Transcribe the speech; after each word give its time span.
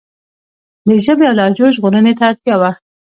د 0.87 0.89
ژبې 1.05 1.25
او 1.29 1.35
لهجو 1.39 1.65
ژغورنې 1.75 2.13
ته 2.17 2.23
اړتیا 2.31 2.55
وه. 2.61 2.71